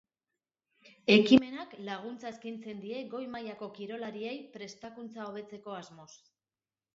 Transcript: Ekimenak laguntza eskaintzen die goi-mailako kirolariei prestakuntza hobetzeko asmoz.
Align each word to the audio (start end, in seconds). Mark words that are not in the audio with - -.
Ekimenak 1.15 1.75
laguntza 1.89 2.27
eskaintzen 2.35 2.79
die 2.85 3.03
goi-mailako 3.11 3.69
kirolariei 3.77 4.41
prestakuntza 4.57 5.23
hobetzeko 5.29 5.77
asmoz. 5.83 6.11